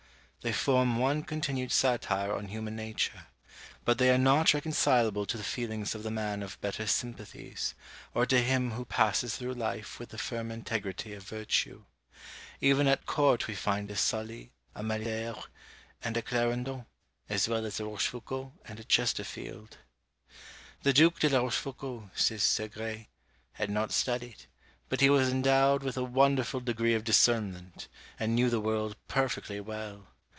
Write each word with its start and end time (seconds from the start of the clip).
They 0.43 0.51
form 0.53 0.97
one 0.97 1.21
continued 1.21 1.71
satire 1.71 2.33
on 2.33 2.47
human 2.47 2.75
nature; 2.75 3.27
but 3.85 3.99
they 3.99 4.09
are 4.09 4.17
not 4.17 4.55
reconcilable 4.55 5.27
to 5.27 5.37
the 5.37 5.43
feelings 5.43 5.93
of 5.93 6.01
the 6.01 6.09
man 6.09 6.41
of 6.41 6.59
better 6.61 6.87
sympathies, 6.87 7.75
or 8.15 8.25
to 8.25 8.41
him 8.41 8.71
who 8.71 8.83
passes 8.83 9.37
through 9.37 9.53
life 9.53 9.99
with 9.99 10.09
the 10.09 10.17
firm 10.17 10.49
integrity 10.49 11.13
of 11.13 11.21
virtue. 11.21 11.83
Even 12.59 12.87
at 12.87 13.05
court 13.05 13.47
we 13.47 13.53
find 13.53 13.91
a 13.91 13.95
Sully, 13.95 14.51
a 14.73 14.81
Malesherbes, 14.81 15.45
and 16.03 16.17
a 16.17 16.23
Clarendon, 16.23 16.87
as 17.29 17.47
well 17.47 17.63
as 17.63 17.79
a 17.79 17.83
Rouchefoucault 17.85 18.51
and 18.65 18.79
a 18.79 18.83
Chesterfield. 18.83 19.77
The 20.81 20.91
Duke 20.91 21.19
de 21.19 21.29
la 21.29 21.41
Rochefoucault, 21.41 22.09
says 22.15 22.41
Segrais, 22.41 23.05
had 23.51 23.69
not 23.69 23.91
studied; 23.91 24.45
but 24.89 25.01
he 25.01 25.09
was 25.11 25.29
endowed 25.29 25.83
with 25.83 25.97
a 25.97 26.03
wonderful 26.03 26.61
degree 26.61 26.95
of 26.95 27.03
discernment, 27.03 27.87
and 28.19 28.33
knew 28.33 28.49
the 28.49 28.59
world 28.59 28.95
perfectly 29.07 29.59
well. 29.59 30.07